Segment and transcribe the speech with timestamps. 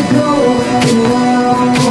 [0.00, 0.56] go
[1.12, 1.81] around.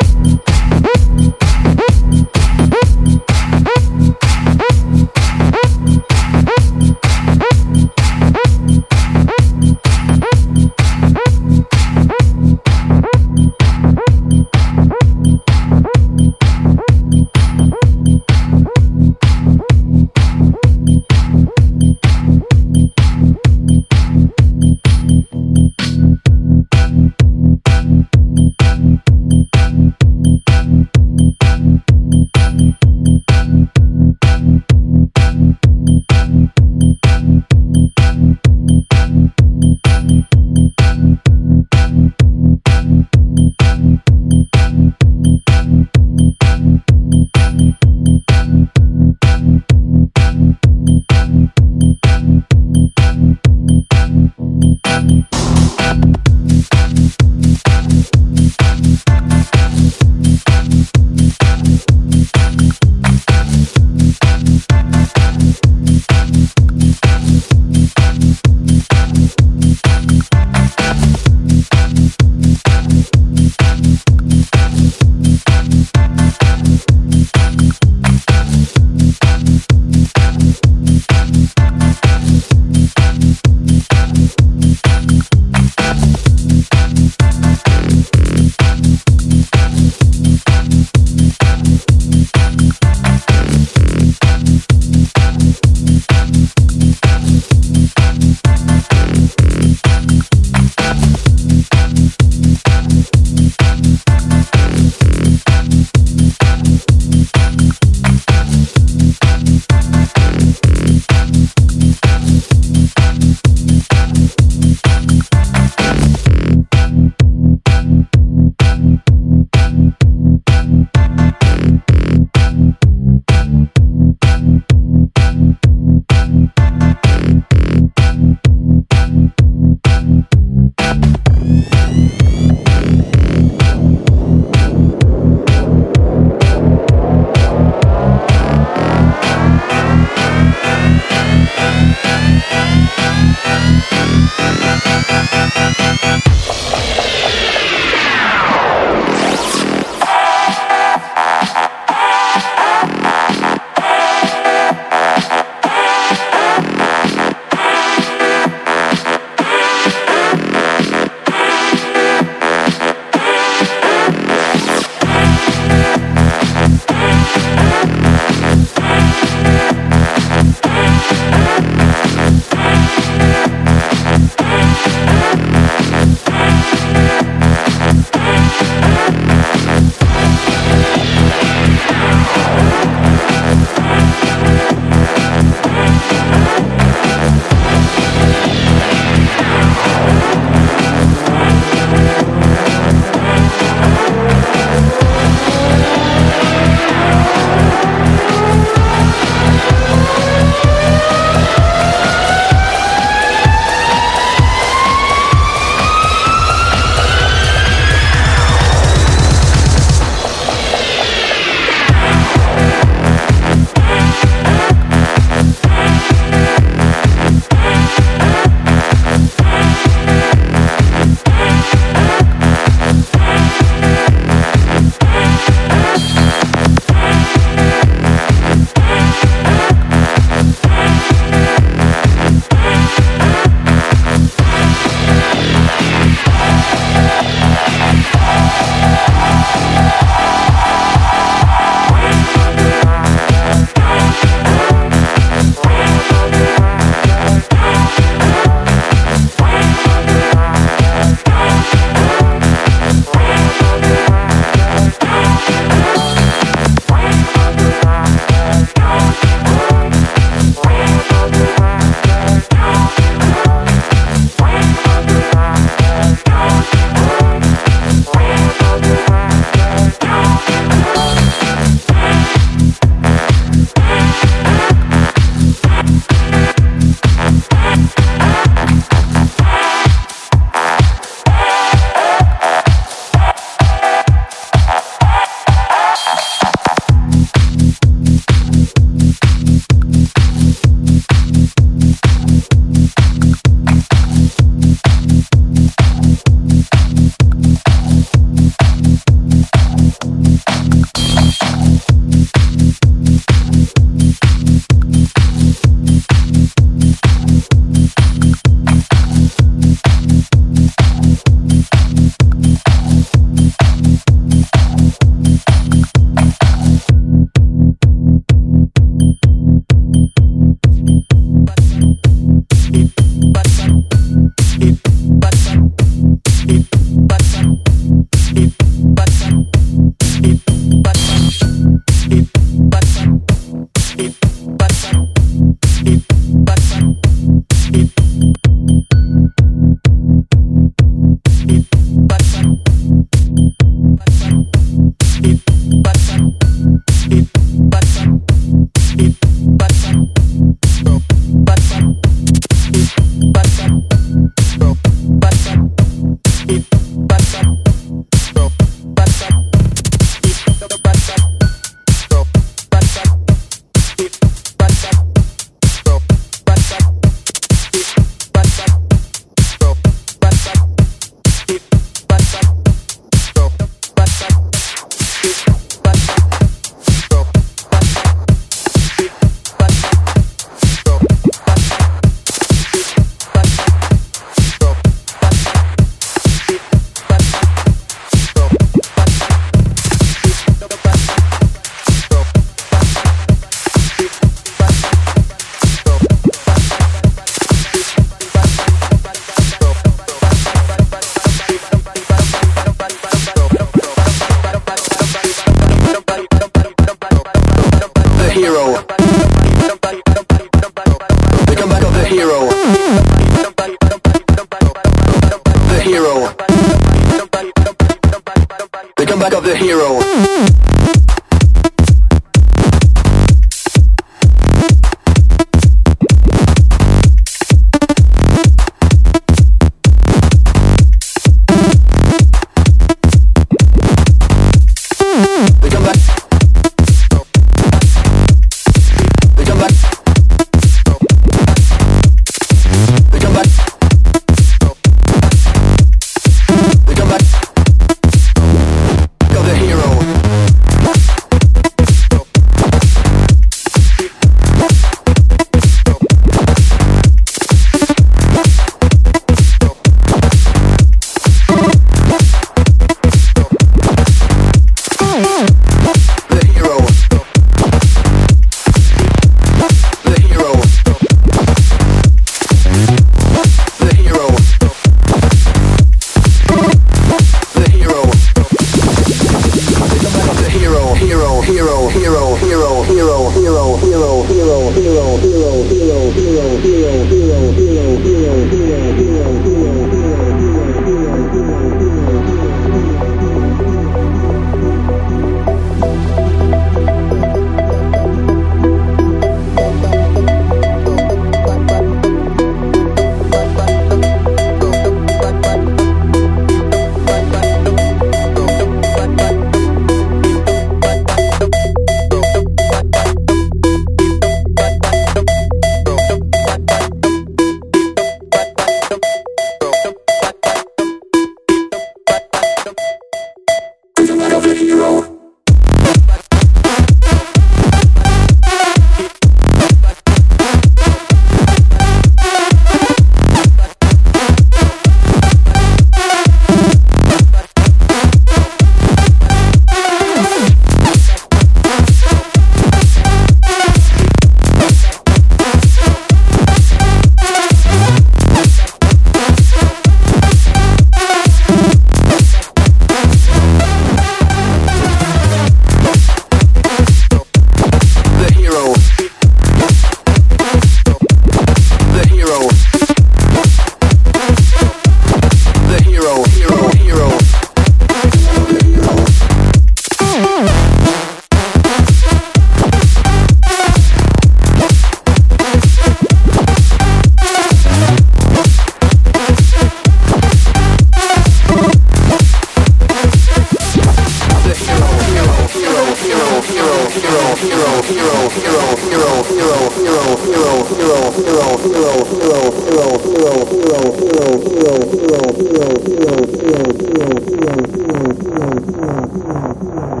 [599.61, 600.00] Thank.